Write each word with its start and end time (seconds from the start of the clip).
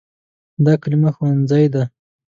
دا 0.65 0.73
کلمه 0.81 1.09
“ښوونځی” 1.15 1.65
ده. 1.73 1.83